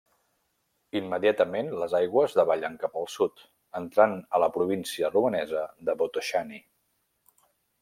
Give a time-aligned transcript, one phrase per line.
[0.99, 3.45] Immediatament les aigües davallen cap al sud,
[3.81, 6.61] entrant a la província romanesa de Botoşani.